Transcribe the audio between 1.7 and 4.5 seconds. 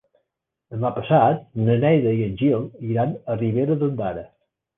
Neida i en Gil iran a Ribera d'Ondara.